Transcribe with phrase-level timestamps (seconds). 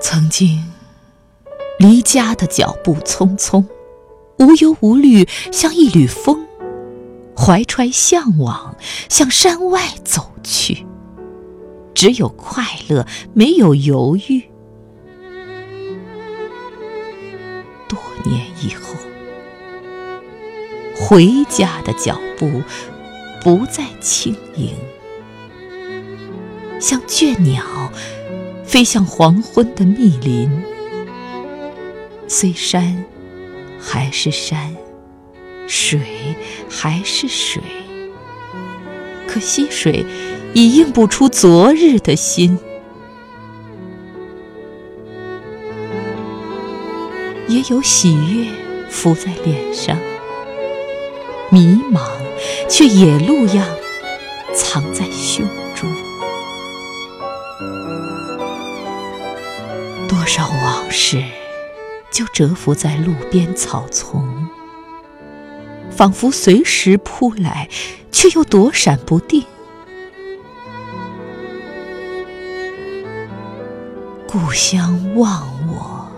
[0.00, 0.62] 曾经，
[1.78, 3.64] 离家的脚步匆匆，
[4.38, 6.46] 无忧无虑，像一缕风，
[7.36, 8.76] 怀揣向往，
[9.08, 10.86] 向山外走去。
[11.94, 14.44] 只有快乐，没有犹豫。
[17.88, 18.94] 多年以后，
[20.94, 22.62] 回家的脚步
[23.42, 24.74] 不再轻盈，
[26.78, 27.64] 像倦鸟。
[28.66, 30.50] 飞向黄昏的密林，
[32.26, 33.04] 虽山
[33.80, 34.74] 还是山，
[35.68, 36.00] 水
[36.68, 37.62] 还是水，
[39.26, 40.04] 可溪水
[40.52, 42.58] 已映不出昨日的心。
[47.48, 48.48] 也有喜悦
[48.90, 49.96] 浮在脸上，
[51.50, 52.00] 迷茫
[52.68, 53.64] 却野鹿样
[54.52, 55.08] 藏在
[60.26, 61.22] 少往事
[62.10, 64.48] 就蛰伏在路边草丛，
[65.90, 67.68] 仿佛随时扑来，
[68.10, 69.44] 却又躲闪不定。
[74.26, 76.10] 故乡望我，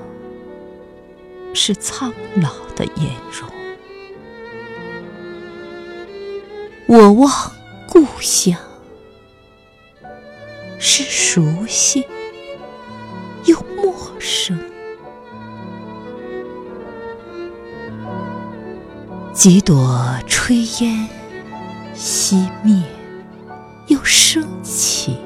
[1.54, 3.48] 是苍老的颜容；
[6.86, 7.52] 我望
[7.86, 8.58] 故乡，
[10.78, 12.04] 是熟悉。
[14.28, 14.58] 生
[19.32, 19.74] 几朵
[20.26, 21.08] 炊烟
[21.94, 22.82] 熄灭
[23.86, 25.16] 又升起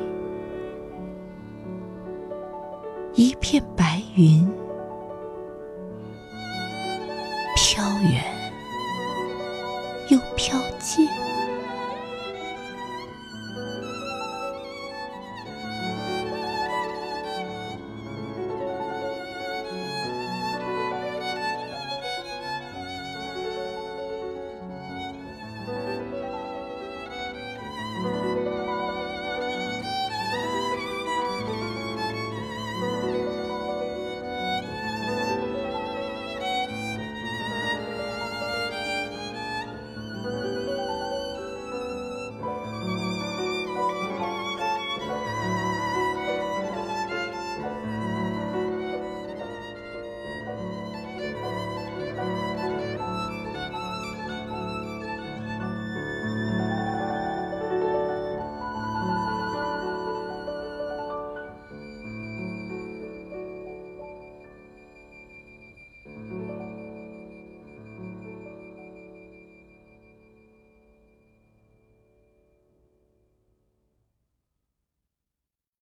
[3.14, 4.48] 一片白云
[7.56, 8.22] 飘远
[10.10, 11.08] 又飘近。